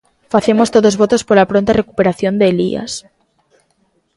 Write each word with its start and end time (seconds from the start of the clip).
Facemos 0.33 0.71
todos 0.75 0.97
votos 1.01 1.21
pola 1.27 1.49
pronta 1.51 1.77
recuperación 1.81 2.33
de 2.37 2.45
Elías. 2.51 2.93